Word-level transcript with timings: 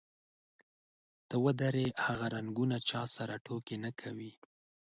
ته 1.27 1.35
ودرې، 1.43 1.87
هغه 2.05 2.25
رنګونه 2.35 2.77
چا 2.89 3.01
سره 3.15 3.35
ټوکې 3.45 3.75
نه 3.83 3.91
کوي. 3.99 4.31